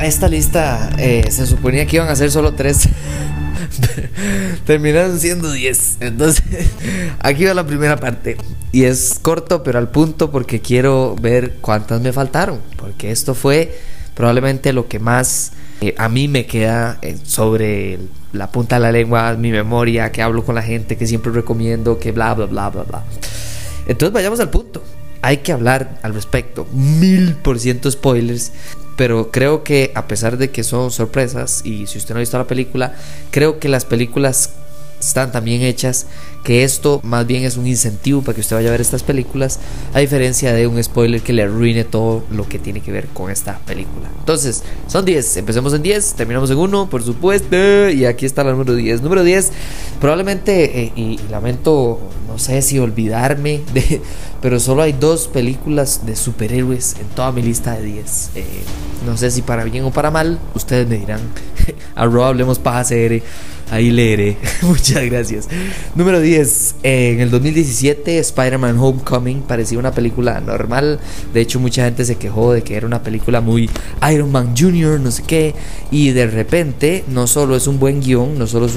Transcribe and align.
esta 0.00 0.28
lista 0.28 0.90
eh, 0.98 1.24
se 1.30 1.46
suponía 1.46 1.86
que 1.86 1.96
iban 1.96 2.08
a 2.08 2.16
ser 2.16 2.30
solo 2.30 2.52
tres. 2.52 2.88
Terminaron 4.66 5.18
siendo 5.18 5.50
10. 5.50 5.98
Entonces, 6.00 6.44
aquí 7.20 7.44
va 7.44 7.54
la 7.54 7.66
primera 7.66 7.96
parte. 7.96 8.36
Y 8.72 8.84
es 8.84 9.18
corto, 9.20 9.62
pero 9.62 9.78
al 9.78 9.90
punto, 9.90 10.30
porque 10.30 10.60
quiero 10.60 11.16
ver 11.20 11.54
cuántas 11.60 12.00
me 12.00 12.12
faltaron. 12.12 12.60
Porque 12.76 13.10
esto 13.10 13.34
fue 13.34 13.78
probablemente 14.14 14.72
lo 14.72 14.88
que 14.88 14.98
más 14.98 15.52
eh, 15.80 15.94
a 15.98 16.08
mí 16.08 16.28
me 16.28 16.46
queda 16.46 16.98
eh, 17.02 17.16
sobre 17.22 17.98
la 18.32 18.50
punta 18.50 18.76
de 18.76 18.80
la 18.80 18.92
lengua, 18.92 19.34
mi 19.34 19.50
memoria, 19.50 20.12
que 20.12 20.22
hablo 20.22 20.44
con 20.44 20.54
la 20.54 20.62
gente, 20.62 20.96
que 20.96 21.06
siempre 21.06 21.32
recomiendo, 21.32 21.98
que 21.98 22.12
bla, 22.12 22.34
bla, 22.34 22.46
bla, 22.46 22.70
bla, 22.70 22.82
bla. 22.82 23.04
Entonces, 23.86 24.12
vayamos 24.12 24.40
al 24.40 24.50
punto. 24.50 24.82
Hay 25.22 25.38
que 25.38 25.52
hablar 25.52 25.98
al 26.02 26.14
respecto. 26.14 26.66
Mil 26.72 27.34
por 27.34 27.58
ciento 27.58 27.90
spoilers 27.90 28.52
pero 28.96 29.30
creo 29.30 29.62
que 29.62 29.92
a 29.94 30.06
pesar 30.06 30.38
de 30.38 30.50
que 30.50 30.64
son 30.64 30.90
sorpresas 30.90 31.60
y 31.64 31.86
si 31.86 31.98
usted 31.98 32.14
no 32.14 32.18
ha 32.18 32.20
visto 32.20 32.38
la 32.38 32.46
película, 32.46 32.94
creo 33.30 33.58
que 33.58 33.68
las 33.68 33.84
películas 33.84 34.50
están 35.00 35.32
tan 35.32 35.44
bien 35.44 35.62
hechas 35.62 36.06
que 36.46 36.62
esto 36.62 37.00
más 37.02 37.26
bien 37.26 37.42
es 37.42 37.56
un 37.56 37.66
incentivo 37.66 38.22
para 38.22 38.34
que 38.36 38.40
usted 38.40 38.54
vaya 38.54 38.68
a 38.68 38.70
ver 38.70 38.80
estas 38.80 39.02
películas, 39.02 39.58
a 39.92 39.98
diferencia 39.98 40.52
de 40.52 40.68
un 40.68 40.82
spoiler 40.82 41.20
que 41.20 41.32
le 41.32 41.42
arruine 41.42 41.82
todo 41.82 42.22
lo 42.30 42.48
que 42.48 42.60
tiene 42.60 42.80
que 42.80 42.92
ver 42.92 43.08
con 43.08 43.32
esta 43.32 43.58
película. 43.66 44.08
Entonces, 44.20 44.62
son 44.86 45.04
10, 45.04 45.38
empecemos 45.38 45.74
en 45.74 45.82
10, 45.82 46.14
terminamos 46.14 46.48
en 46.52 46.58
1, 46.58 46.88
por 46.88 47.02
supuesto, 47.02 47.90
y 47.90 48.04
aquí 48.04 48.26
está 48.26 48.44
la 48.44 48.52
número 48.52 48.76
10. 48.76 49.02
Número 49.02 49.24
10, 49.24 49.50
probablemente, 50.00 50.84
eh, 50.84 50.92
y, 50.94 51.18
lamento, 51.30 51.98
no 52.28 52.38
sé 52.38 52.62
si 52.62 52.78
olvidarme, 52.78 53.62
de, 53.74 54.00
pero 54.40 54.60
solo 54.60 54.82
hay 54.82 54.92
dos 54.92 55.26
películas 55.26 56.06
de 56.06 56.14
superhéroes 56.14 56.94
en 57.00 57.08
toda 57.08 57.32
mi 57.32 57.42
lista 57.42 57.72
de 57.72 57.82
10. 57.82 58.30
Eh, 58.36 58.44
no 59.04 59.16
sé 59.16 59.32
si 59.32 59.42
para 59.42 59.64
bien 59.64 59.84
o 59.84 59.90
para 59.90 60.12
mal, 60.12 60.38
ustedes 60.54 60.86
me 60.86 60.96
dirán, 60.96 61.20
arroba 61.96 62.28
hablemos 62.28 62.60
paja 62.60 62.84
CR 62.84 63.20
Ahí 63.68 63.90
leeré. 63.90 64.36
Muchas 64.62 65.04
gracias. 65.06 65.48
Número 65.96 66.20
10. 66.20 66.76
En 66.84 67.20
el 67.20 67.30
2017, 67.32 68.18
Spider-Man 68.18 68.78
Homecoming 68.78 69.42
parecía 69.42 69.78
una 69.78 69.90
película 69.90 70.40
normal. 70.40 71.00
De 71.34 71.40
hecho, 71.40 71.58
mucha 71.58 71.84
gente 71.84 72.04
se 72.04 72.14
quejó 72.14 72.52
de 72.52 72.62
que 72.62 72.76
era 72.76 72.86
una 72.86 73.02
película 73.02 73.40
muy 73.40 73.68
Iron 74.12 74.30
Man 74.30 74.54
Jr., 74.56 75.00
no 75.00 75.10
sé 75.10 75.24
qué. 75.24 75.54
Y 75.90 76.10
de 76.10 76.28
repente, 76.28 77.04
no 77.08 77.26
solo 77.26 77.56
es 77.56 77.66
un 77.66 77.80
buen 77.80 78.00
guion, 78.00 78.38
no 78.38 78.46
solo 78.46 78.66
es 78.66 78.74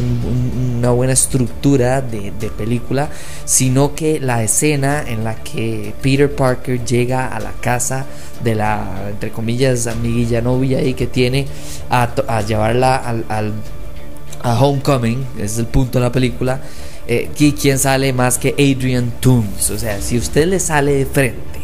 una 0.77 0.89
buena 0.89 1.13
estructura 1.13 2.01
de, 2.01 2.31
película, 2.57 3.09
sino 3.45 3.93
que 3.93 4.19
la 4.19 4.43
escena 4.43 5.03
en 5.07 5.23
la 5.23 5.35
que 5.35 5.93
Peter 6.01 6.33
Parker 6.33 6.83
llega 6.83 7.27
a 7.27 7.39
la 7.39 7.51
casa 7.51 8.07
de 8.43 8.55
la, 8.55 9.07
entre 9.09 9.29
comillas, 9.29 9.85
amiguilla 9.85 10.41
novia 10.41 10.79
ahí 10.79 10.95
que 10.95 11.05
tiene 11.05 11.45
a, 11.89 12.09
a 12.27 12.41
llevarla 12.41 12.95
al 12.95 13.53
a 14.41 14.59
Homecoming, 14.59 15.25
ese 15.35 15.45
es 15.45 15.57
el 15.59 15.67
punto 15.67 15.99
de 15.99 16.05
la 16.05 16.11
película, 16.11 16.61
eh, 17.07 17.29
¿quién 17.35 17.79
sale 17.79 18.13
más 18.13 18.37
que 18.37 18.53
Adrian 18.53 19.11
Toomes? 19.19 19.69
O 19.71 19.77
sea, 19.79 20.01
si 20.01 20.17
usted 20.17 20.47
le 20.47 20.59
sale 20.59 20.93
de 20.93 21.05
frente, 21.05 21.59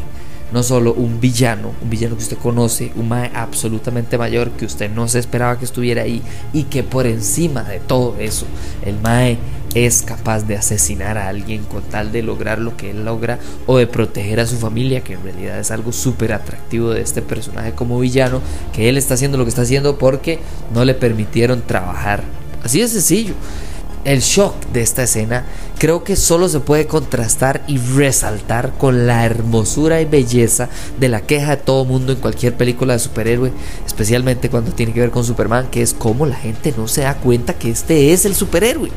no 0.52 0.64
solo 0.64 0.94
un 0.94 1.20
villano, 1.20 1.74
un 1.82 1.90
villano 1.90 2.16
que 2.16 2.24
usted 2.24 2.38
conoce, 2.38 2.92
un 2.96 3.10
Mae 3.10 3.32
absolutamente 3.34 4.18
mayor 4.18 4.52
que 4.52 4.66
usted 4.66 4.90
no 4.90 5.08
se 5.08 5.20
esperaba 5.20 5.60
que 5.60 5.66
estuviera 5.66 6.04
ahí 6.04 6.22
y 6.54 6.64
que 6.64 6.84
por 6.84 7.08
encima 7.08 7.64
de 7.64 7.80
todo 7.80 8.16
eso, 8.20 8.46
el 8.86 9.00
Mae 9.00 9.38
es 9.76 10.02
capaz 10.02 10.44
de 10.44 10.56
asesinar 10.56 11.18
a 11.18 11.28
alguien 11.28 11.64
con 11.66 11.84
tal 11.84 12.12
de 12.14 12.24
lograr 12.24 12.60
lo 12.60 12.78
que 12.78 12.92
él 12.92 13.04
logra 13.04 13.40
o 13.68 13.78
de 13.78 13.88
proteger 13.88 14.40
a 14.40 14.48
su 14.48 14.56
familia, 14.58 15.02
que 15.02 15.14
en 15.14 15.24
realidad 15.24 15.60
es 15.60 15.70
algo 15.70 15.92
súper 15.92 16.32
atractivo 16.32 16.92
de 16.92 17.02
este 17.02 17.22
personaje 17.22 17.74
como 17.74 18.00
villano, 18.00 18.42
que 18.72 18.88
él 18.88 18.98
está 18.98 19.16
haciendo 19.16 19.38
lo 19.38 19.44
que 19.44 19.50
está 19.50 19.64
haciendo 19.64 19.98
porque 19.98 20.40
no 20.74 20.86
le 20.86 20.94
permitieron 20.94 21.62
trabajar 21.62 22.24
Así 22.66 22.82
de 22.82 22.88
sencillo. 22.88 23.36
El 24.06 24.22
shock 24.22 24.56
de 24.74 24.82
esta 24.82 25.04
escena 25.04 25.46
creo 25.78 26.04
que 26.04 26.16
solo 26.16 26.50
se 26.50 26.60
puede 26.60 26.88
contrastar 26.88 27.64
y 27.68 27.78
resaltar 27.78 28.74
con 28.78 29.06
la 29.06 29.24
hermosura 29.24 30.02
y 30.02 30.06
belleza 30.06 30.70
de 31.00 31.10
la 31.10 31.22
queja 31.22 31.52
de 31.52 31.62
todo 31.62 31.86
mundo 31.86 32.12
en 32.12 32.20
cualquier 32.20 32.56
película 32.56 32.94
de 32.94 33.00
superhéroe, 33.00 33.52
especialmente 33.86 34.50
cuando 34.50 34.72
tiene 34.72 34.94
que 34.94 35.00
ver 35.00 35.12
con 35.12 35.24
Superman, 35.24 35.68
que 35.70 35.84
es 35.84 35.94
como 35.94 36.26
la 36.26 36.36
gente 36.36 36.74
no 36.76 36.88
se 36.88 37.02
da 37.02 37.16
cuenta 37.16 37.54
que 37.54 37.70
este 37.70 38.14
es 38.14 38.26
el 38.26 38.34
superhéroe. 38.34 38.90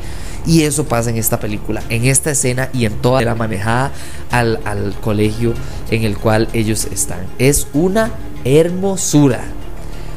Y 0.47 0.63
eso 0.63 0.85
pasa 0.85 1.11
en 1.11 1.17
esta 1.17 1.39
película, 1.39 1.83
en 1.89 2.05
esta 2.05 2.31
escena 2.31 2.69
y 2.73 2.85
en 2.85 2.93
toda 2.93 3.21
la 3.21 3.35
manejada 3.35 3.91
al, 4.31 4.59
al 4.65 4.95
colegio 4.99 5.53
en 5.91 6.03
el 6.03 6.17
cual 6.17 6.47
ellos 6.53 6.87
están. 6.91 7.19
Es 7.37 7.67
una 7.73 8.11
hermosura. 8.45 9.41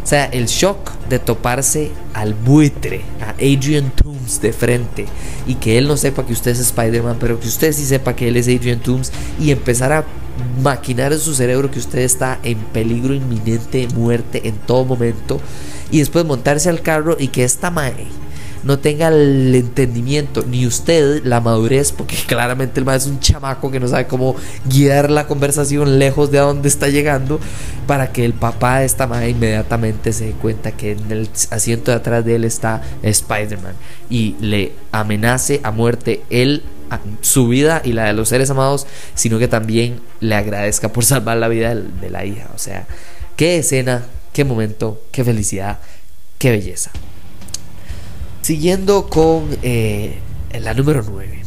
O 0.03 0.07
sea, 0.07 0.25
el 0.27 0.47
shock 0.47 0.91
de 1.09 1.19
toparse 1.19 1.93
al 2.13 2.35
buitre, 2.35 3.03
a 3.21 3.31
Adrian 3.31 3.93
Toomes 3.95 4.41
de 4.41 4.53
frente 4.53 5.07
y 5.47 5.55
que 5.55 5.79
él 5.79 5.87
no 5.87 5.97
sepa 5.97 6.27
que 6.27 6.33
usted 6.33 6.51
es 6.51 6.59
Spider-Man, 6.59 7.19
pero 7.21 7.39
que 7.39 7.47
usted 7.47 7.73
sí 7.73 7.85
sepa 7.85 8.17
que 8.17 8.29
él 8.29 8.37
es 8.37 8.49
Adrian 8.49 8.81
Toomes 8.81 9.13
y 9.41 9.51
empezar 9.51 9.93
a 9.93 10.05
maquinar 10.63 11.13
en 11.13 11.21
su 11.21 11.35
cerebro 11.35 11.71
que 11.71 11.79
usted 11.79 12.01
está 12.01 12.39
en 12.43 12.59
peligro 12.59 13.15
inminente 13.15 13.87
de 13.87 13.95
muerte 13.95 14.49
en 14.49 14.55
todo 14.57 14.85
momento 14.85 15.41
y 15.91 15.99
después 15.99 16.25
montarse 16.25 16.69
al 16.69 16.83
carro 16.83 17.17
y 17.19 17.29
que 17.29 17.45
esta 17.45 17.71
mae 17.71 18.07
no 18.65 18.79
tenga 18.79 19.09
el 19.09 19.55
entendimiento, 19.55 20.45
ni 20.49 20.67
usted 20.67 21.25
la 21.25 21.41
madurez, 21.41 21.93
porque 21.93 22.17
claramente 22.27 22.81
el 22.81 22.87
más 22.87 23.03
es 23.03 23.09
un 23.09 23.21
chamaco 23.21 23.71
que 23.71 23.81
no 23.81 23.89
sabe 23.89 24.07
cómo 24.07 24.37
guiar 24.67 25.11
la 25.11 25.27
conversación 25.27 25.99
lejos 25.99 26.31
de 26.31 26.39
a 26.39 26.43
dónde 26.43 26.69
está 26.69 26.89
llegando, 26.89 27.41
para 27.87 28.13
que 28.13 28.25
el 28.25 28.33
papá 28.33 28.79
de 28.79 28.87
esta 28.87 29.07
madre 29.07 29.31
inmediatamente 29.31 30.13
se 30.13 30.27
dé 30.27 30.33
cuenta 30.33 30.73
que 30.73 30.93
en 30.93 31.11
el 31.11 31.29
asiento 31.51 31.91
de 31.91 31.97
atrás 31.97 32.25
de 32.25 32.37
él 32.37 32.45
está 32.45 32.83
Spider-Man 33.03 33.75
y 34.09 34.37
le 34.41 34.73
amenace 34.93 35.61
a 35.63 35.71
muerte 35.71 36.23
él 36.31 36.63
su 37.21 37.49
vida 37.49 37.81
y 37.85 37.93
la 37.93 38.05
de 38.05 38.13
los 38.13 38.29
seres 38.29 38.51
amados, 38.51 38.87
sino 39.15 39.39
que 39.39 39.49
también 39.49 40.01
le 40.21 40.35
agradezca 40.35 40.93
por 40.93 41.05
salvar 41.05 41.37
la 41.39 41.49
vida 41.49 41.75
de 41.75 42.11
la 42.11 42.25
hija. 42.25 42.51
O 42.55 42.59
sea, 42.59 42.87
qué 43.37 43.59
escena, 43.59 44.05
qué 44.33 44.45
momento, 44.45 45.03
qué 45.11 45.25
felicidad, 45.25 45.79
qué 46.39 46.51
belleza. 46.51 46.91
Siguiendo 48.43 49.09
con 49.09 49.57
eh, 49.63 50.19
la 50.61 50.75
número 50.75 51.03
9. 51.09 51.42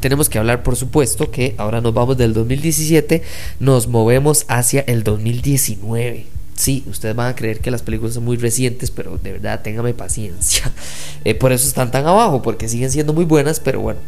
Tenemos 0.00 0.28
que 0.28 0.38
hablar, 0.38 0.62
por 0.62 0.76
supuesto, 0.76 1.30
que 1.30 1.54
ahora 1.56 1.80
nos 1.80 1.94
vamos 1.94 2.16
del 2.16 2.32
2017, 2.34 3.22
nos 3.60 3.86
movemos 3.86 4.44
hacia 4.48 4.80
el 4.82 5.04
2019. 5.04 6.26
Sí, 6.56 6.82
ustedes 6.88 7.14
van 7.14 7.28
a 7.28 7.36
creer 7.36 7.60
que 7.60 7.70
las 7.70 7.82
películas 7.82 8.14
son 8.14 8.24
muy 8.24 8.36
recientes, 8.36 8.90
pero 8.90 9.18
de 9.18 9.32
verdad 9.32 9.62
téngame 9.62 9.94
paciencia. 9.94 10.72
Eh, 11.24 11.34
por 11.34 11.52
eso 11.52 11.66
están 11.66 11.90
tan 11.90 12.06
abajo, 12.06 12.42
porque 12.42 12.68
siguen 12.68 12.92
siendo 12.92 13.12
muy 13.12 13.24
buenas, 13.24 13.58
pero 13.58 13.80
bueno. 13.80 13.98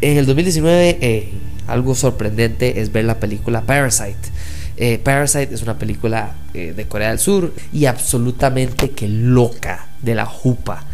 En 0.00 0.18
el 0.18 0.26
2019, 0.26 0.98
eh, 1.00 1.30
algo 1.68 1.94
sorprendente 1.94 2.80
es 2.80 2.90
ver 2.92 3.04
la 3.04 3.20
película 3.20 3.62
Parasite. 3.62 4.98
Parasite 5.04 5.54
es 5.54 5.62
una 5.62 5.78
película 5.78 6.34
de 6.52 6.86
Corea 6.86 7.10
del 7.10 7.18
Sur 7.18 7.54
y 7.72 7.86
absolutamente 7.86 8.90
que 8.90 9.08
loca 9.08 9.88
de 10.02 10.14
la 10.16 10.26
jupa 10.26 10.84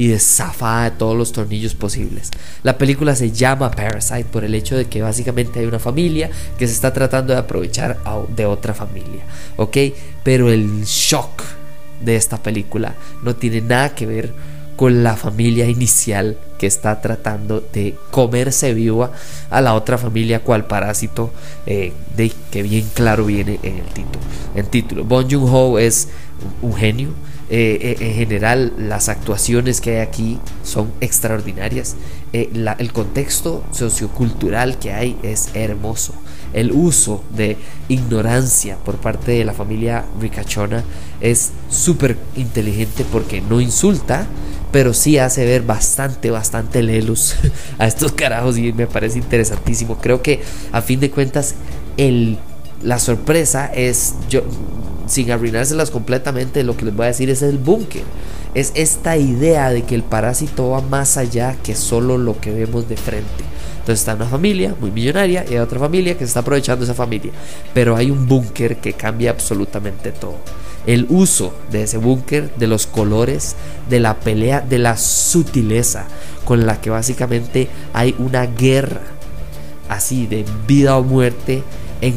y 0.00 0.06
de 0.06 0.18
zafada 0.18 0.84
de 0.84 0.90
todos 0.92 1.14
los 1.14 1.30
tornillos 1.30 1.74
posibles. 1.74 2.30
La 2.62 2.78
película 2.78 3.14
se 3.14 3.32
llama 3.32 3.70
Parasite 3.70 4.24
por 4.24 4.44
el 4.44 4.54
hecho 4.54 4.74
de 4.74 4.86
que 4.86 5.02
básicamente 5.02 5.60
hay 5.60 5.66
una 5.66 5.78
familia 5.78 6.30
que 6.58 6.66
se 6.66 6.72
está 6.72 6.90
tratando 6.94 7.34
de 7.34 7.38
aprovechar 7.38 7.98
de 8.34 8.46
otra 8.46 8.72
familia, 8.72 9.20
¿ok? 9.58 9.76
Pero 10.22 10.50
el 10.50 10.84
shock 10.84 11.42
de 12.02 12.16
esta 12.16 12.42
película 12.42 12.94
no 13.22 13.36
tiene 13.36 13.60
nada 13.60 13.94
que 13.94 14.06
ver 14.06 14.32
con 14.74 15.02
la 15.02 15.16
familia 15.16 15.66
inicial 15.66 16.38
que 16.58 16.66
está 16.66 17.02
tratando 17.02 17.62
de 17.70 17.94
comerse 18.10 18.72
viva 18.72 19.12
a 19.50 19.60
la 19.60 19.74
otra 19.74 19.98
familia 19.98 20.40
cual 20.40 20.66
parásito 20.66 21.30
eh, 21.66 21.92
de 22.16 22.32
que 22.50 22.62
bien 22.62 22.88
claro 22.94 23.26
viene 23.26 23.60
en 23.62 23.76
el 23.76 23.84
título. 23.84 24.24
En 24.54 24.64
título, 24.64 25.04
Bong 25.04 25.30
Joon 25.30 25.54
Ho 25.54 25.78
es 25.78 26.08
un 26.62 26.72
genio 26.72 27.10
Eh, 27.52 27.96
eh, 27.98 28.06
en 28.06 28.14
general, 28.14 28.72
las 28.78 29.08
actuaciones 29.08 29.80
que 29.80 29.96
hay 29.96 30.06
aquí 30.06 30.38
son 30.62 30.92
extraordinarias. 31.00 31.96
Eh, 32.32 32.48
el 32.78 32.92
contexto 32.92 33.64
sociocultural 33.72 34.78
que 34.78 34.92
hay 34.92 35.18
es 35.24 35.48
hermoso. 35.54 36.14
El 36.52 36.70
uso 36.70 37.24
de 37.34 37.56
ignorancia 37.88 38.76
por 38.76 38.98
parte 38.98 39.32
de 39.32 39.44
la 39.44 39.52
familia 39.52 40.04
ricachona 40.20 40.84
es 41.20 41.50
súper 41.68 42.16
inteligente 42.36 43.04
porque 43.10 43.40
no 43.40 43.60
insulta, 43.60 44.26
pero 44.70 44.94
sí 44.94 45.18
hace 45.18 45.44
ver 45.44 45.62
bastante, 45.62 46.30
bastante 46.30 46.84
lelos 46.84 47.34
a 47.78 47.88
estos 47.88 48.12
carajos 48.12 48.58
y 48.58 48.72
me 48.72 48.86
parece 48.86 49.18
interesantísimo. 49.18 49.98
Creo 49.98 50.22
que 50.22 50.40
a 50.70 50.82
fin 50.82 51.00
de 51.00 51.10
cuentas 51.10 51.56
la 52.82 52.98
sorpresa 53.00 53.66
es, 53.66 54.14
yo, 54.28 54.42
sin 55.10 55.30
arruinárselas 55.32 55.90
completamente, 55.90 56.62
lo 56.62 56.76
que 56.76 56.84
les 56.84 56.94
voy 56.94 57.04
a 57.04 57.08
decir 57.08 57.30
es 57.30 57.42
el 57.42 57.58
búnker. 57.58 58.04
Es 58.54 58.70
esta 58.74 59.16
idea 59.16 59.70
de 59.70 59.82
que 59.82 59.94
el 59.96 60.04
parásito 60.04 60.70
va 60.70 60.80
más 60.80 61.16
allá 61.16 61.56
que 61.62 61.74
solo 61.74 62.16
lo 62.16 62.40
que 62.40 62.52
vemos 62.52 62.88
de 62.88 62.96
frente. 62.96 63.44
Entonces 63.80 64.00
está 64.00 64.14
una 64.14 64.26
familia 64.26 64.74
muy 64.80 64.90
millonaria 64.90 65.44
y 65.48 65.54
hay 65.54 65.58
otra 65.58 65.80
familia 65.80 66.14
que 66.14 66.20
se 66.20 66.26
está 66.26 66.40
aprovechando 66.40 66.84
esa 66.84 66.94
familia. 66.94 67.32
Pero 67.74 67.96
hay 67.96 68.10
un 68.10 68.28
búnker 68.28 68.76
que 68.76 68.92
cambia 68.92 69.32
absolutamente 69.32 70.12
todo 70.12 70.36
el 70.86 71.06
uso 71.10 71.54
de 71.70 71.82
ese 71.82 71.98
búnker, 71.98 72.54
de 72.54 72.66
los 72.66 72.86
colores, 72.86 73.56
de 73.88 74.00
la 74.00 74.18
pelea, 74.20 74.60
de 74.60 74.78
la 74.78 74.96
sutileza 74.96 76.06
con 76.44 76.66
la 76.66 76.80
que 76.80 76.90
básicamente 76.90 77.68
hay 77.92 78.14
una 78.18 78.46
guerra 78.46 79.02
así 79.88 80.26
de 80.26 80.44
vida 80.66 80.96
o 80.96 81.02
muerte 81.02 81.62
en 82.00 82.14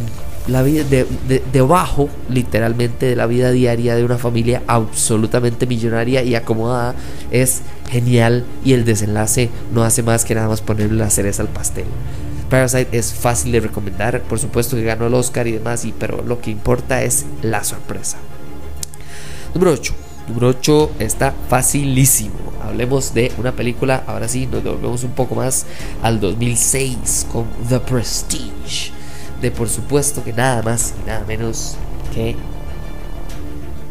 la 0.48 0.62
vida 0.62 0.84
de, 0.84 1.06
debajo 1.52 2.10
literalmente 2.30 3.06
de 3.06 3.16
la 3.16 3.28
vida 3.28 3.52
diaria 3.52 3.96
de 3.96 4.04
una 4.04 4.18
familia 4.18 4.62
absolutamente 4.68 5.66
millonaria 5.66 6.24
y 6.24 6.36
acomodada 6.36 6.96
es 7.32 7.62
genial 7.90 8.46
y 8.66 8.74
el 8.74 8.86
desenlace 8.86 9.50
no 9.74 9.84
hace 9.84 10.04
más 10.04 10.26
que 10.26 10.36
nada 10.36 10.48
más 10.48 10.62
ponerle 10.62 10.98
la 10.98 11.10
cereza 11.10 11.42
al 11.42 11.50
pastel. 11.50 11.86
Parasite 12.50 12.98
es 12.98 13.14
fácil 13.14 13.52
de 13.52 13.62
recomendar, 13.62 14.22
por 14.22 14.38
supuesto 14.38 14.76
que 14.76 14.84
ganó 14.84 15.08
el 15.08 15.14
Oscar 15.14 15.48
y 15.48 15.54
demás, 15.54 15.86
y, 15.86 15.92
pero 15.92 16.22
lo 16.22 16.40
que 16.40 16.52
importa 16.52 17.02
es 17.02 17.26
la 17.42 17.64
sorpresa. 17.64 18.18
Número 19.56 19.72
8. 19.72 19.94
Número 20.28 20.50
8 20.50 20.92
está 21.00 21.34
facilísimo. 21.50 22.36
Hablemos 22.62 23.14
de 23.14 23.32
una 23.38 23.54
película. 23.54 24.04
Ahora 24.08 24.28
sí, 24.28 24.48
nos 24.48 24.64
devolvemos 24.64 25.04
un 25.04 25.12
poco 25.12 25.36
más 25.36 25.66
al 26.02 26.20
2006 26.20 27.28
con 27.32 27.46
The 27.70 27.80
Prestige. 27.80 29.03
De 29.42 29.52
por 29.52 29.70
supuesto 29.70 30.24
que 30.24 30.34
nada 30.34 30.62
más 30.62 30.94
y 31.04 31.08
nada 31.08 31.24
menos 31.28 31.76
que 32.14 32.36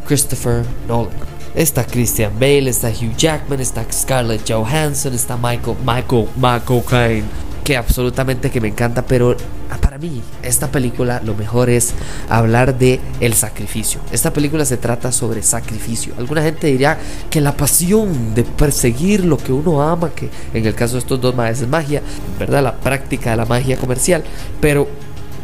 Christopher 0.06 0.64
Nolan. 0.88 1.12
Está 1.54 1.84
Christian 1.84 2.32
Bale, 2.40 2.70
está 2.70 2.88
Hugh 2.88 3.14
Jackman, 3.16 3.60
está 3.60 3.84
Scarlett 3.92 4.50
Johansson, 4.50 5.12
está 5.12 5.36
Michael, 5.36 5.76
Michael, 5.84 6.28
Michael 6.36 6.82
Caine 6.88 7.26
que 7.62 7.76
absolutamente 7.76 8.50
que 8.50 8.60
me 8.60 8.68
encanta, 8.68 9.02
pero 9.02 9.36
para 9.80 9.98
mí 9.98 10.22
esta 10.42 10.70
película 10.70 11.20
lo 11.24 11.34
mejor 11.34 11.70
es 11.70 11.94
hablar 12.28 12.76
de 12.76 13.00
el 13.20 13.34
sacrificio. 13.34 14.00
Esta 14.10 14.32
película 14.32 14.64
se 14.64 14.76
trata 14.76 15.12
sobre 15.12 15.42
sacrificio. 15.42 16.14
Alguna 16.18 16.42
gente 16.42 16.66
diría 16.66 16.98
que 17.30 17.40
la 17.40 17.56
pasión 17.56 18.34
de 18.34 18.42
perseguir 18.44 19.24
lo 19.24 19.36
que 19.36 19.52
uno 19.52 19.82
ama, 19.82 20.10
que 20.10 20.28
en 20.52 20.66
el 20.66 20.74
caso 20.74 20.94
de 20.94 21.00
estos 21.00 21.20
dos 21.20 21.34
maestros 21.34 21.66
es 21.66 21.70
magia, 21.70 22.02
¿verdad? 22.38 22.62
La 22.62 22.76
práctica 22.76 23.30
de 23.30 23.36
la 23.36 23.46
magia 23.46 23.76
comercial, 23.76 24.24
pero 24.60 24.88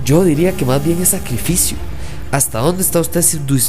yo 0.08 0.25
diría 0.25 0.52
que 0.52 0.64
más 0.64 0.82
bien 0.82 1.02
es 1.02 1.10
sacrificio. 1.10 1.76
¿Hasta 2.32 2.60
dónde 2.60 2.81
está 2.81 2.99
usted 2.99 3.22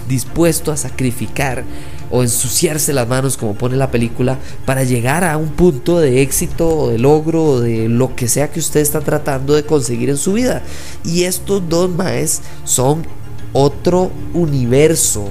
dispuesto 0.07 0.71
a 0.71 0.77
sacrificar 0.77 1.65
o 2.09 2.23
ensuciarse 2.23 2.93
las 2.93 3.09
manos, 3.09 3.35
como 3.35 3.55
pone 3.55 3.75
la 3.75 3.91
película, 3.91 4.39
para 4.65 4.85
llegar 4.85 5.25
a 5.25 5.35
un 5.35 5.49
punto 5.49 5.99
de 5.99 6.21
éxito 6.21 6.69
o 6.69 6.89
de 6.91 6.97
logro 6.97 7.43
o 7.43 7.59
de 7.59 7.89
lo 7.89 8.15
que 8.15 8.29
sea 8.29 8.51
que 8.51 8.61
usted 8.61 8.79
está 8.79 9.01
tratando 9.01 9.53
de 9.53 9.65
conseguir 9.65 10.09
en 10.09 10.15
su 10.15 10.31
vida? 10.31 10.61
Y 11.03 11.23
estos 11.23 11.67
dos 11.67 11.89
maes 11.89 12.41
son 12.63 13.05
otro 13.51 14.09
universo 14.33 15.29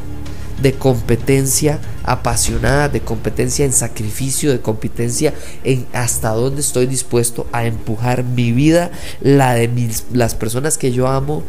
de 0.60 0.74
competencia 0.74 1.80
apasionada, 2.08 2.88
de 2.88 3.00
competencia 3.00 3.64
en 3.64 3.72
sacrificio, 3.72 4.50
de 4.50 4.60
competencia 4.60 5.34
en 5.64 5.86
hasta 5.92 6.30
dónde 6.30 6.60
estoy 6.60 6.86
dispuesto 6.86 7.46
a 7.52 7.66
empujar 7.66 8.24
mi 8.24 8.52
vida, 8.52 8.90
la 9.20 9.54
de 9.54 9.68
mis, 9.68 10.06
las 10.12 10.34
personas 10.34 10.78
que 10.78 10.92
yo 10.92 11.08
amo 11.08 11.42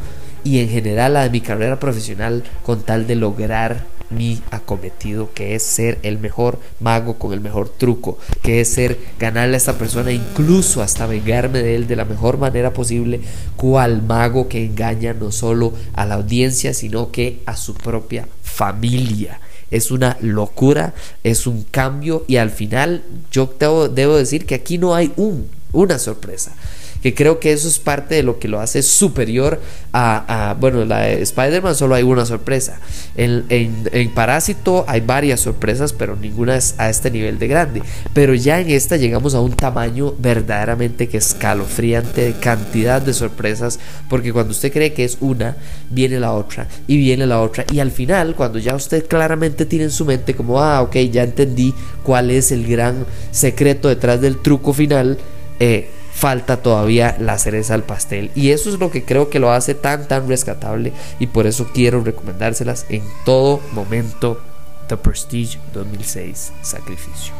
y 0.43 0.59
en 0.59 0.69
general 0.69 1.13
la 1.13 1.23
de 1.23 1.29
mi 1.29 1.41
carrera 1.41 1.79
profesional 1.79 2.43
con 2.63 2.81
tal 2.81 3.07
de 3.07 3.15
lograr 3.15 3.85
mi 4.09 4.41
acometido, 4.49 5.31
que 5.33 5.55
es 5.55 5.63
ser 5.63 5.99
el 6.01 6.17
mejor 6.19 6.59
mago 6.79 7.19
con 7.19 7.31
el 7.33 7.41
mejor 7.41 7.69
truco, 7.69 8.17
que 8.41 8.61
es 8.61 8.69
ser 8.69 8.97
ganarle 9.19 9.55
a 9.55 9.57
esta 9.57 9.77
persona, 9.77 10.11
incluso 10.11 10.81
hasta 10.81 11.05
vengarme 11.05 11.59
de 11.59 11.75
él 11.75 11.87
de 11.87 11.95
la 11.95 12.05
mejor 12.05 12.37
manera 12.37 12.73
posible, 12.73 13.21
cual 13.55 14.01
mago 14.01 14.47
que 14.47 14.65
engaña 14.65 15.13
no 15.13 15.31
solo 15.31 15.73
a 15.93 16.05
la 16.05 16.15
audiencia, 16.15 16.73
sino 16.73 17.11
que 17.11 17.41
a 17.45 17.55
su 17.55 17.75
propia 17.75 18.27
familia. 18.41 19.39
Es 19.71 19.91
una 19.91 20.17
locura, 20.21 20.93
es 21.23 21.47
un 21.47 21.63
cambio 21.63 22.25
y 22.27 22.37
al 22.37 22.49
final 22.49 23.03
yo 23.31 23.53
debo, 23.59 23.89
debo 23.89 24.15
decir 24.15 24.45
que 24.45 24.55
aquí 24.55 24.77
no 24.77 24.95
hay 24.95 25.13
un, 25.15 25.49
una 25.71 25.99
sorpresa 25.99 26.53
que 27.01 27.13
creo 27.13 27.39
que 27.39 27.51
eso 27.51 27.67
es 27.67 27.79
parte 27.79 28.15
de 28.15 28.23
lo 28.23 28.39
que 28.39 28.47
lo 28.47 28.59
hace 28.59 28.83
superior 28.83 29.61
a, 29.93 30.55
bueno, 30.59 30.85
la 30.85 31.01
de 31.01 31.21
Spider-Man 31.21 31.75
solo 31.75 31.95
hay 31.95 32.03
una 32.03 32.25
sorpresa. 32.25 32.79
En, 33.15 33.45
en, 33.49 34.13
Parásito 34.13 34.85
hay 34.87 35.01
varias 35.01 35.39
sorpresas, 35.39 35.93
pero 35.93 36.15
ninguna 36.15 36.57
es 36.57 36.75
a 36.77 36.89
este 36.89 37.09
nivel 37.09 37.39
de 37.39 37.47
grande. 37.47 37.81
Pero 38.13 38.33
ya 38.33 38.59
en 38.59 38.69
esta 38.69 38.97
llegamos 38.97 39.33
a 39.35 39.41
un 39.41 39.53
tamaño 39.53 40.13
verdaderamente 40.17 41.07
que 41.07 41.17
escalofriante 41.17 42.21
de 42.21 42.33
cantidad 42.33 43.01
de 43.01 43.13
sorpresas, 43.13 43.79
porque 44.09 44.33
cuando 44.33 44.51
usted 44.51 44.71
cree 44.71 44.93
que 44.93 45.05
es 45.05 45.17
una, 45.21 45.55
viene 45.89 46.19
la 46.19 46.33
otra 46.33 46.67
y 46.87 46.97
viene 46.97 47.25
la 47.25 47.41
otra. 47.41 47.65
Y 47.71 47.79
al 47.79 47.91
final, 47.91 48.35
cuando 48.35 48.59
ya 48.59 48.75
usted 48.75 49.07
claramente 49.07 49.65
tiene 49.65 49.85
en 49.85 49.91
su 49.91 50.05
mente 50.05 50.35
como, 50.35 50.61
ah, 50.61 50.81
ok, 50.81 50.95
ya 51.11 51.23
entendí 51.23 51.73
cuál 52.03 52.31
es 52.31 52.51
el 52.51 52.67
gran 52.67 53.05
secreto 53.31 53.87
detrás 53.87 54.21
del 54.21 54.37
truco 54.41 54.73
final, 54.73 55.17
eh, 55.59 55.89
falta 56.19 56.57
todavía 56.57 57.15
la 57.17 57.37
cereza 57.37 57.75
al 57.75 57.83
pastel. 57.83 58.29
Y 58.35 58.49
eso 58.49 58.69
es 58.69 58.77
lo 58.77 58.91
que 58.91 59.05
creo 59.05 59.29
que 59.29 59.39
lo 59.39 59.53
hace 59.53 59.73
tan, 59.73 60.09
tan 60.09 60.27
rescatable. 60.27 60.91
Y 61.17 61.27
por 61.27 61.47
eso 61.47 61.69
quiero 61.73 62.03
recomendárselas 62.03 62.85
en 62.89 63.03
todo 63.23 63.61
momento. 63.71 64.41
The 64.89 64.97
Prestige 64.97 65.59
2006 65.73 66.51
Sacrificio. 66.61 67.33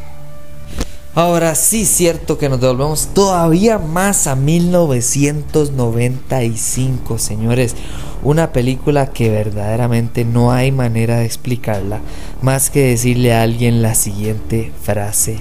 Ahora 1.16 1.56
sí, 1.56 1.86
cierto 1.86 2.38
que 2.38 2.48
nos 2.48 2.62
devolvemos 2.62 3.08
todavía 3.08 3.80
más 3.80 4.28
a 4.28 4.36
1995, 4.36 7.18
señores. 7.18 7.76
Una 8.24 8.54
película 8.54 9.08
que 9.08 9.30
verdaderamente 9.30 10.24
no 10.24 10.52
hay 10.52 10.72
manera 10.72 11.18
de 11.18 11.26
explicarla 11.26 12.00
más 12.42 12.70
que 12.70 12.82
decirle 12.82 13.34
a 13.34 13.42
alguien 13.42 13.82
la 13.82 13.96
siguiente 13.96 14.72
frase 14.84 15.40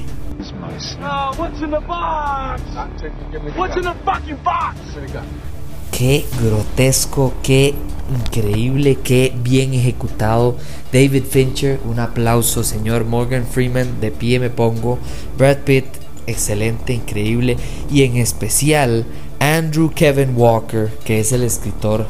Qué 5.91 6.25
grotesco, 6.41 7.35
qué 7.43 7.75
increíble, 8.09 8.97
qué 9.03 9.33
bien 9.43 9.75
ejecutado. 9.75 10.57
David 10.93 11.25
Fincher, 11.29 11.81
un 11.85 11.99
aplauso, 11.99 12.63
señor 12.63 13.05
Morgan 13.05 13.45
Freeman, 13.45 14.01
de 14.01 14.11
pie 14.11 14.39
me 14.39 14.51
pongo. 14.51 14.99
Brad 15.37 15.59
Pitt, 15.59 15.87
excelente, 16.27 16.93
increíble. 16.93 17.57
Y 17.91 18.05
en 18.05 18.17
especial 18.17 19.05
Andrew 19.41 19.91
Kevin 19.95 20.35
Walker, 20.37 20.89
que 21.05 21.21
es 21.21 21.33
el 21.33 21.43
escritor 21.43 22.07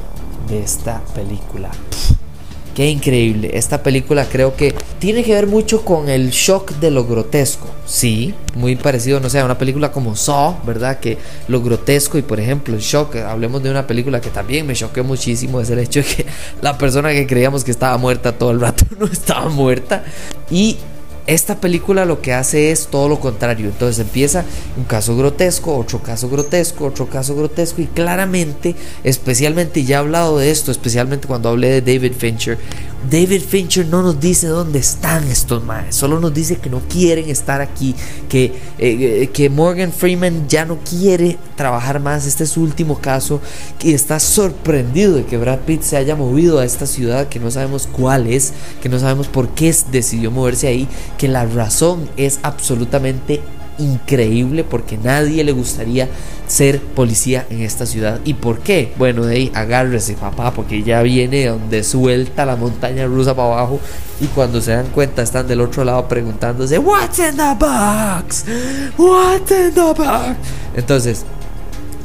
de 0.48 0.62
esta 0.62 1.02
película. 1.14 1.70
Qué 2.78 2.88
increíble. 2.88 3.50
Esta 3.54 3.82
película 3.82 4.28
creo 4.28 4.54
que 4.54 4.73
tiene 5.00 5.25
que 5.25 5.35
ver 5.35 5.49
mucho 5.49 5.85
con 5.85 6.08
el 6.08 6.30
shock 6.30 6.75
de 6.75 6.92
lo 6.92 7.04
grotesco. 7.06 7.66
Sí, 7.85 8.32
muy 8.54 8.76
parecido, 8.76 9.18
no 9.18 9.28
sé, 9.28 9.40
a 9.40 9.44
una 9.44 9.58
película 9.58 9.90
como 9.90 10.14
Saw, 10.14 10.58
¿verdad? 10.64 11.00
Que 11.00 11.18
lo 11.49 11.61
grotesco 11.61 12.18
y 12.18 12.23
por 12.23 12.38
ejemplo 12.38 12.76
el 12.76 12.80
shock, 12.80 13.16
hablemos 13.16 13.64
de 13.64 13.73
una 13.73 13.85
película 13.85 14.20
que 14.20 14.30
también 14.30 14.64
me 14.64 14.75
choqueó 14.75 15.02
muchísimo, 15.02 15.61
es 15.61 15.70
el 15.70 15.80
hecho 15.80 15.99
de 15.99 16.06
que 16.06 16.26
la 16.62 16.78
persona 16.78 17.11
que 17.11 17.26
creíamos 17.26 17.64
que 17.64 17.73
estaba 17.73 17.99
muerta 17.99 18.38
todo 18.38 18.52
el 18.52 18.61
rato 18.61 18.85
no 19.00 19.06
estaba 19.06 19.49
muerta. 19.49 20.04
Y 20.49 20.76
esta 21.28 21.61
película 21.61 22.06
lo 22.06 22.23
que 22.23 22.32
hace 22.32 22.70
es 22.70 22.87
todo 22.87 23.08
lo 23.08 23.20
contrario. 23.20 23.66
Entonces 23.66 23.99
empieza 23.99 24.44
un 24.78 24.85
caso 24.85 25.14
grotesco, 25.14 25.76
otro 25.76 26.02
caso 26.02 26.30
grotesco, 26.30 26.87
otro 26.87 27.06
caso 27.06 27.37
grotesco 27.37 27.82
y 27.82 27.87
claramente, 27.87 28.75
especialmente, 29.04 29.85
ya 29.85 29.97
he 29.97 29.99
hablado 29.99 30.38
de 30.38 30.50
esto, 30.50 30.73
especialmente 30.73 31.28
cuando 31.28 31.50
hablé 31.50 31.80
de 31.80 31.92
David 31.92 32.14
Fincher, 32.18 32.58
David 33.11 33.43
Fincher 33.43 33.87
no 33.87 34.02
nos 34.02 34.21
dice 34.21 34.49
dónde 34.49 34.81
están 34.81 35.25
estos 35.28 35.64
maes, 35.64 35.95
solo 35.95 36.19
nos 36.19 36.35
dice 36.35 36.57
que 36.57 36.69
no 36.69 36.81
quieren 36.81 37.31
estar 37.31 37.61
aquí, 37.61 37.95
que, 38.28 38.45
eh, 38.45 38.52
eh, 38.78 39.31
que 39.33 39.49
Morgan 39.49 39.93
Freeman 39.93 40.49
ya 40.49 40.64
no 40.64 40.78
quiere 40.78 41.38
trabajar 41.57 42.00
más, 42.00 42.26
este 42.26 42.45
es 42.45 42.50
su 42.50 42.62
último 42.62 43.00
caso, 43.00 43.40
y 43.83 43.95
está 43.95 44.19
sorprendido 44.19 45.14
de 45.14 45.25
que 45.25 45.38
Brad 45.38 45.61
Pitt 45.61 45.83
se 45.83 45.97
haya 45.97 46.17
movido 46.17 46.59
a 46.59 46.64
esta 46.64 46.87
ciudad 46.87 47.28
que 47.28 47.38
no 47.38 47.50
sabemos 47.50 47.88
cuál 47.90 48.26
es, 48.26 48.52
que 48.83 48.88
no 48.88 48.99
sabemos 48.99 49.28
por 49.28 49.49
qué 49.50 49.75
decidió 49.90 50.31
moverse 50.31 50.67
ahí, 50.67 50.88
que 51.17 51.28
la 51.28 51.47
razón 51.47 52.11
es 52.17 52.40
absolutamente 52.43 53.40
increíble 53.78 54.64
porque 54.64 54.99
nadie 54.99 55.44
le 55.44 55.52
gustaría 55.52 56.08
ser 56.47 56.80
policía 56.80 57.47
en 57.50 57.62
esta 57.62 57.87
ciudad. 57.87 58.20
¿Y 58.25 58.35
por 58.35 58.61
qué? 58.61 58.92
Bueno, 58.97 59.25
de 59.25 59.37
ahí 59.37 59.52
agárrese, 59.54 60.14
papá, 60.14 60.52
porque 60.52 60.82
ya 60.82 61.02
viene 61.02 61.47
donde 61.47 61.85
suelta 61.85 62.47
la 62.47 62.56
montaña 62.56 63.06
rusa 63.06 63.35
para 63.35 63.52
abajo. 63.52 63.80
Y 64.20 64.26
cuando 64.26 64.61
se 64.61 64.73
dan 64.73 64.87
cuenta, 64.88 65.23
están 65.23 65.47
del 65.47 65.61
otro 65.61 65.85
lado 65.85 66.08
preguntándose: 66.08 66.78
¿What's 66.78 67.18
in 67.18 67.37
the 67.37 67.54
box? 67.58 68.44
¿What's 68.97 69.50
in 69.50 69.75
the 69.75 69.80
box? 69.80 70.37
Entonces, 70.75 71.25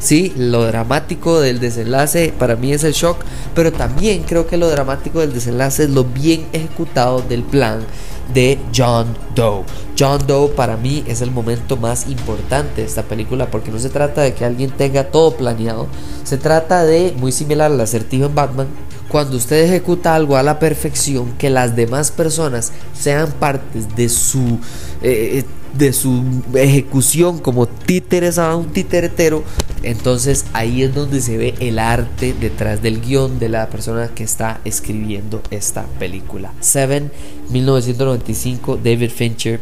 Sí, 0.03 0.33
lo 0.35 0.65
dramático 0.65 1.39
del 1.39 1.61
desenlace 1.61 2.33
para 2.37 2.57
mí 2.57 2.73
es 2.73 2.83
el 2.83 2.91
shock, 2.91 3.19
pero 3.55 3.71
también 3.71 4.23
creo 4.23 4.45
que 4.47 4.57
lo 4.57 4.69
dramático 4.69 5.21
del 5.21 5.31
desenlace 5.31 5.83
es 5.83 5.91
lo 5.91 6.03
bien 6.03 6.45
ejecutado 6.51 7.21
del 7.21 7.41
plan 7.41 7.85
de 8.33 8.59
John 8.75 9.15
Doe. 9.33 9.63
John 9.97 10.27
Doe 10.27 10.49
para 10.49 10.75
mí 10.75 11.05
es 11.07 11.21
el 11.21 11.31
momento 11.31 11.77
más 11.77 12.09
importante 12.09 12.81
de 12.81 12.87
esta 12.87 13.03
película 13.03 13.49
porque 13.49 13.71
no 13.71 13.79
se 13.79 13.87
trata 13.87 14.23
de 14.23 14.33
que 14.33 14.43
alguien 14.43 14.71
tenga 14.71 15.05
todo 15.05 15.37
planeado, 15.37 15.87
se 16.25 16.37
trata 16.37 16.83
de, 16.83 17.13
muy 17.17 17.31
similar 17.31 17.71
al 17.71 17.79
acertijo 17.79 18.25
en 18.25 18.35
Batman, 18.35 18.67
cuando 19.07 19.37
usted 19.37 19.63
ejecuta 19.63 20.15
algo 20.15 20.35
a 20.35 20.43
la 20.43 20.59
perfección, 20.59 21.31
que 21.37 21.49
las 21.49 21.77
demás 21.77 22.11
personas 22.11 22.73
sean 22.93 23.31
partes 23.31 23.95
de 23.95 24.09
su... 24.09 24.59
Eh, 25.01 25.45
de 25.73 25.91
su 25.91 26.23
ejecución 26.53 27.39
como 27.39 27.67
títeres 27.67 28.37
a 28.37 28.55
un 28.55 28.71
titeretero, 28.71 29.43
entonces 29.81 30.45
ahí 30.53 30.83
es 30.83 30.93
donde 30.93 31.19
se 31.21 31.37
ve 31.37 31.55
el 31.59 31.79
arte 31.79 32.33
detrás 32.33 32.81
del 32.81 33.01
guion 33.01 33.39
de 33.39 33.49
la 33.49 33.67
persona 33.69 34.09
que 34.09 34.23
está 34.23 34.61
escribiendo 34.65 35.41
esta 35.49 35.83
película. 35.99 36.53
Seven, 36.59 37.11
1995, 37.49 38.79
David 38.83 39.09
Fincher, 39.09 39.61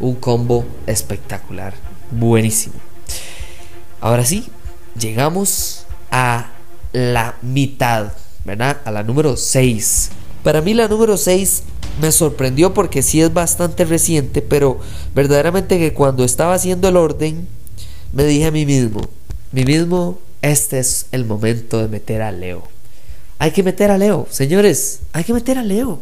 un 0.00 0.16
combo 0.16 0.66
espectacular, 0.86 1.74
buenísimo. 2.10 2.74
Ahora 4.00 4.24
sí, 4.24 4.46
llegamos 4.98 5.86
a 6.10 6.52
la 6.92 7.36
mitad, 7.42 8.12
¿verdad? 8.44 8.78
A 8.84 8.90
la 8.90 9.02
número 9.02 9.36
6. 9.36 10.10
Para 10.42 10.60
mí 10.60 10.74
la 10.74 10.88
número 10.88 11.16
6 11.16 11.62
me 12.00 12.12
sorprendió 12.12 12.74
porque 12.74 13.02
sí 13.02 13.20
es 13.20 13.32
bastante 13.32 13.84
reciente, 13.84 14.42
pero 14.42 14.80
verdaderamente 15.14 15.78
que 15.78 15.92
cuando 15.92 16.24
estaba 16.24 16.54
haciendo 16.54 16.88
el 16.88 16.96
orden, 16.96 17.46
me 18.12 18.24
dije 18.24 18.46
a 18.46 18.50
mí 18.50 18.66
mismo, 18.66 19.02
mí 19.52 19.64
mismo, 19.64 20.18
este 20.42 20.78
es 20.78 21.06
el 21.12 21.24
momento 21.24 21.78
de 21.78 21.88
meter 21.88 22.22
a 22.22 22.32
Leo. 22.32 22.62
Hay 23.38 23.52
que 23.52 23.62
meter 23.62 23.90
a 23.90 23.98
Leo, 23.98 24.26
señores, 24.30 25.00
hay 25.12 25.24
que 25.24 25.32
meter 25.32 25.58
a 25.58 25.62
Leo. 25.62 26.00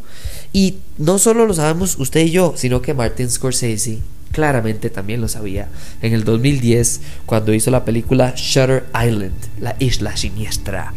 Y 0.53 0.79
no 0.99 1.19
solo 1.19 1.47
lo 1.47 1.55
sabemos 1.55 1.99
usted 1.99 2.21
y 2.21 2.31
yo, 2.31 2.55
sino 2.57 2.81
que 2.81 2.95
Martin 2.95 3.29
Scorsese 3.29 3.99
claramente 4.33 4.91
también 4.91 5.21
lo 5.21 5.29
sabía 5.29 5.69
en 6.03 6.12
el 6.12 6.25
2010 6.25 7.00
cuando 7.26 7.55
hizo 7.55 7.71
la 7.71 7.85
película 7.85 8.35
Shutter 8.37 8.85
Island, 8.95 9.35
la 9.61 9.76
isla 9.79 10.17
siniestra, 10.17 10.93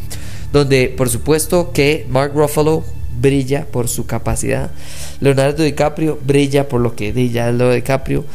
donde 0.51 0.93
por 0.95 1.09
supuesto 1.09 1.71
que 1.71 2.05
Mark 2.09 2.33
Ruffalo 2.33 2.83
brilla 3.19 3.65
por 3.65 3.87
su 3.87 4.05
capacidad. 4.05 4.71
Leonardo 5.19 5.63
DiCaprio 5.63 6.19
brilla 6.25 6.67
por 6.67 6.81
lo 6.81 6.95
que 6.95 7.11
brilla 7.11 7.51
lo 7.51 7.71
DiCaprio. 7.71 8.25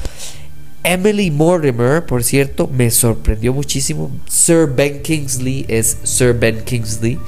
Emily 0.83 1.31
Mortimer, 1.31 2.05
por 2.05 2.23
cierto, 2.23 2.69
me 2.69 2.91
sorprendió 2.91 3.55
muchísimo. 3.55 4.11
Sir 4.29 4.67
Ben 4.67 5.01
Kingsley 5.01 5.65
es 5.67 5.97
Sir 6.03 6.35
Ben 6.35 6.63
Kingsley, 6.63 7.19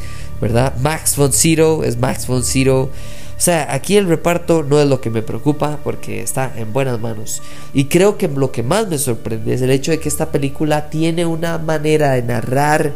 ¿verdad? 0.43 0.75
Max 0.83 1.17
von 1.17 1.33
Sydow 1.33 1.83
es 1.83 1.97
Max 1.97 2.27
von 2.27 2.45
Sydow. 2.45 2.91
O 3.37 3.41
sea, 3.41 3.73
aquí 3.73 3.97
el 3.97 4.09
reparto 4.09 4.63
no 4.63 4.81
es 4.81 4.87
lo 4.87 5.01
que 5.01 5.11
me 5.11 5.23
preocupa 5.23 5.79
porque 5.83 6.21
está 6.23 6.53
en 6.57 6.73
buenas 6.73 7.01
manos. 7.01 7.43
Y 7.73 7.85
creo 7.85 8.19
que 8.19 8.29
lo 8.29 8.53
que 8.53 8.63
más 8.63 8.89
me 8.89 8.99
sorprende 8.99 9.55
es 9.55 9.63
el 9.63 9.71
hecho 9.71 9.91
de 9.91 10.01
que 10.01 10.09
esta 10.09 10.31
película 10.31 10.91
tiene 10.91 11.25
una 11.27 11.59
manera 11.59 12.13
de 12.13 12.23
narrar 12.23 12.95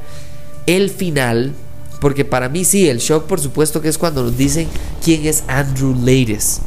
el 0.67 0.91
final 0.91 1.55
porque 2.01 2.25
para 2.25 2.49
mí 2.49 2.65
sí, 2.65 2.89
el 2.89 2.99
shock 2.99 3.25
por 3.27 3.41
supuesto 3.41 3.81
que 3.81 3.89
es 3.89 3.99
cuando 3.99 4.23
nos 4.23 4.37
dicen 4.37 4.69
quién 5.05 5.27
es 5.27 5.45
Andrew 5.47 5.95
Ladies. 5.95 6.61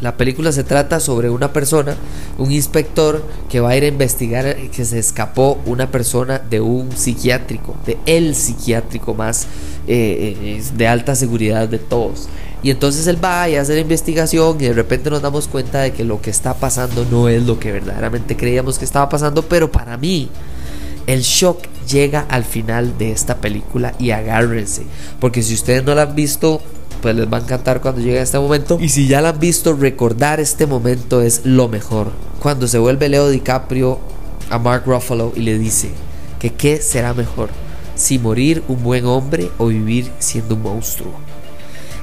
La 0.00 0.16
película 0.16 0.52
se 0.52 0.62
trata 0.62 1.00
sobre 1.00 1.28
una 1.28 1.52
persona, 1.52 1.96
un 2.38 2.52
inspector 2.52 3.24
que 3.48 3.58
va 3.58 3.70
a 3.70 3.76
ir 3.76 3.82
a 3.82 3.88
investigar 3.88 4.56
que 4.70 4.84
se 4.84 4.98
escapó 4.98 5.60
una 5.66 5.90
persona 5.90 6.38
de 6.38 6.60
un 6.60 6.92
psiquiátrico, 6.92 7.74
de 7.84 7.98
el 8.06 8.36
psiquiátrico 8.36 9.14
más 9.14 9.46
eh, 9.88 10.36
eh, 10.40 10.62
de 10.76 10.86
alta 10.86 11.16
seguridad 11.16 11.68
de 11.68 11.78
todos. 11.78 12.28
Y 12.62 12.70
entonces 12.70 13.08
él 13.08 13.22
va 13.22 13.48
y 13.48 13.56
hace 13.56 13.74
la 13.74 13.80
investigación 13.80 14.56
y 14.60 14.64
de 14.64 14.72
repente 14.72 15.10
nos 15.10 15.22
damos 15.22 15.48
cuenta 15.48 15.80
de 15.80 15.92
que 15.92 16.04
lo 16.04 16.20
que 16.20 16.30
está 16.30 16.54
pasando 16.54 17.04
no 17.10 17.28
es 17.28 17.44
lo 17.44 17.58
que 17.58 17.72
verdaderamente 17.72 18.36
creíamos 18.36 18.78
que 18.78 18.84
estaba 18.84 19.08
pasando, 19.08 19.42
pero 19.42 19.70
para 19.70 19.96
mí 19.96 20.28
el 21.08 21.22
shock 21.22 21.58
llega 21.88 22.26
al 22.28 22.44
final 22.44 22.98
de 22.98 23.12
esta 23.12 23.38
película 23.38 23.94
y 23.98 24.10
agárrense, 24.10 24.82
porque 25.20 25.42
si 25.42 25.54
ustedes 25.54 25.84
no 25.84 25.94
la 25.94 26.02
han 26.02 26.14
visto, 26.14 26.60
pues 27.00 27.14
les 27.14 27.32
va 27.32 27.38
a 27.38 27.40
encantar 27.40 27.80
cuando 27.80 28.00
llegue 28.00 28.18
a 28.18 28.22
este 28.22 28.38
momento. 28.38 28.78
Y 28.80 28.88
si 28.88 29.06
ya 29.06 29.20
la 29.20 29.30
han 29.30 29.40
visto, 29.40 29.72
recordar 29.72 30.40
este 30.40 30.66
momento 30.66 31.22
es 31.22 31.42
lo 31.44 31.68
mejor. 31.68 32.12
Cuando 32.40 32.68
se 32.68 32.78
vuelve 32.78 33.08
Leo 33.08 33.28
DiCaprio 33.28 33.98
a 34.50 34.58
Mark 34.58 34.84
Ruffalo 34.86 35.32
y 35.34 35.40
le 35.40 35.58
dice 35.58 35.90
que 36.38 36.52
qué 36.54 36.80
será 36.80 37.14
mejor, 37.14 37.50
si 37.94 38.18
morir 38.18 38.62
un 38.68 38.82
buen 38.82 39.06
hombre 39.06 39.50
o 39.58 39.66
vivir 39.66 40.10
siendo 40.18 40.54
un 40.54 40.62
monstruo. 40.62 41.27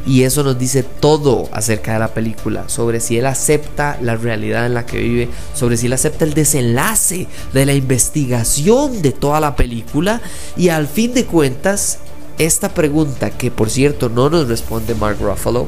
Y 0.06 0.24
eso 0.24 0.44
nos 0.44 0.60
dice 0.60 0.84
todo 0.84 1.50
acerca 1.52 1.94
de 1.94 2.00
la 2.00 2.14
película, 2.14 2.70
sobre 2.70 3.00
si 3.00 3.18
él 3.18 3.26
acepta 3.26 3.98
la 4.02 4.16
realidad 4.16 4.68
en 4.68 4.76
la 4.76 4.86
que 4.86 5.00
vive, 5.00 5.30
sobre 5.54 5.78
si 5.78 5.88
él 5.88 5.94
acepta 5.94 6.26
el 6.26 6.36
desenlace 6.36 7.28
de 7.54 7.66
la 7.66 7.74
investigación 7.74 9.02
de 9.02 9.12
toda 9.12 9.40
la 9.40 9.56
película. 9.56 10.22
Y 10.56 10.70
al 10.70 10.88
fin 10.88 11.14
de 11.14 11.26
cuentas, 11.26 11.98
esta 12.38 12.70
pregunta, 12.70 13.32
que 13.32 13.50
por 13.50 13.70
cierto 13.70 14.10
no 14.10 14.30
nos 14.30 14.48
responde 14.48 14.94
Mark 14.94 15.18
Ruffalo, 15.20 15.68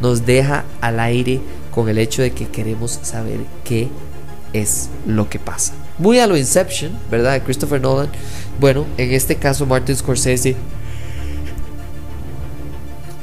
nos 0.00 0.26
deja 0.26 0.64
al 0.80 1.00
aire 1.00 1.40
con 1.72 1.88
el 1.88 1.98
hecho 1.98 2.22
de 2.22 2.32
que 2.32 2.46
queremos 2.46 3.00
saber 3.02 3.40
qué 3.64 3.88
es 4.52 4.90
lo 5.06 5.28
que 5.28 5.38
pasa. 5.38 5.72
Muy 5.98 6.18
a 6.18 6.26
lo 6.26 6.36
Inception, 6.36 6.92
¿verdad? 7.10 7.42
Christopher 7.44 7.80
Nolan. 7.80 8.10
Bueno, 8.60 8.86
en 8.96 9.12
este 9.12 9.36
caso 9.36 9.66
Martin 9.66 9.96
Scorsese 9.96 10.54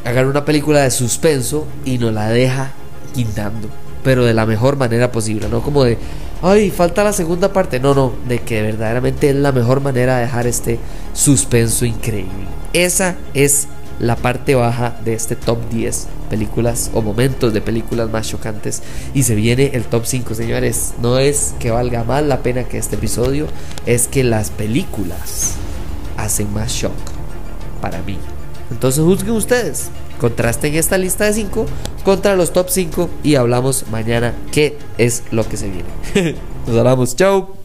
agarra 0.05 0.29
una 0.29 0.45
película 0.45 0.81
de 0.81 0.91
suspenso 0.91 1.67
y 1.85 1.97
nos 1.97 2.13
la 2.13 2.29
deja 2.29 2.71
quintando, 3.13 3.67
pero 4.03 4.25
de 4.25 4.33
la 4.33 4.45
mejor 4.45 4.77
manera 4.77 5.11
posible, 5.11 5.49
no 5.49 5.61
como 5.61 5.83
de, 5.83 5.97
ay, 6.41 6.71
falta 6.71 7.03
la 7.03 7.13
segunda 7.13 7.51
parte, 7.51 7.79
no, 7.79 7.93
no, 7.93 8.13
de 8.27 8.39
que 8.39 8.61
verdaderamente 8.61 9.29
es 9.29 9.35
la 9.35 9.51
mejor 9.51 9.81
manera 9.81 10.17
de 10.17 10.23
dejar 10.23 10.47
este 10.47 10.79
suspenso 11.13 11.85
increíble. 11.85 12.47
Esa 12.73 13.15
es 13.33 13.67
la 13.99 14.15
parte 14.15 14.55
baja 14.55 14.97
de 15.03 15.13
este 15.13 15.35
top 15.35 15.57
10 15.69 16.07
películas 16.29 16.89
o 16.93 17.01
momentos 17.01 17.53
de 17.53 17.59
películas 17.59 18.09
más 18.09 18.29
chocantes. 18.29 18.81
Y 19.13 19.23
se 19.23 19.35
viene 19.35 19.71
el 19.73 19.83
top 19.83 20.05
5 20.05 20.35
señores. 20.35 20.93
No 21.01 21.17
es 21.17 21.53
que 21.59 21.71
valga 21.71 22.05
más 22.05 22.23
la 22.23 22.41
pena 22.41 22.63
que 22.63 22.77
este 22.77 22.95
episodio 22.95 23.47
es 23.85 24.07
que 24.07 24.23
las 24.23 24.51
películas 24.51 25.55
hacen 26.15 26.53
más 26.53 26.71
shock 26.71 26.93
para 27.81 28.01
mí 28.03 28.17
entonces 28.71 29.03
juzguen 29.03 29.33
ustedes. 29.33 29.89
Contrasten 30.19 30.75
esta 30.75 30.97
lista 30.97 31.25
de 31.25 31.33
5 31.33 31.65
contra 32.03 32.35
los 32.35 32.51
top 32.51 32.69
5 32.69 33.09
y 33.23 33.35
hablamos 33.35 33.85
mañana 33.89 34.33
qué 34.51 34.77
es 34.97 35.23
lo 35.31 35.47
que 35.47 35.57
se 35.57 35.69
viene. 35.69 36.35
Nos 36.67 36.77
hablamos. 36.77 37.15
Chao. 37.15 37.58